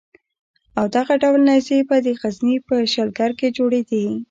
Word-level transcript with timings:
او 0.79 0.85
دغه 0.95 1.13
ډول 1.23 1.39
نېزې 1.49 1.79
به 1.87 1.97
د 2.05 2.07
غزني 2.21 2.55
په 2.67 2.75
شلګر 2.93 3.31
کې 3.39 3.47
جوړېدې. 3.57 4.05